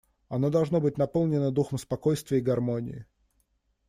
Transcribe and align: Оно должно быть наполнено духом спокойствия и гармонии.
Оно 0.29 0.49
должно 0.49 0.81
быть 0.81 0.97
наполнено 0.97 1.51
духом 1.51 1.77
спокойствия 1.77 2.39
и 2.39 2.41
гармонии. 2.41 3.05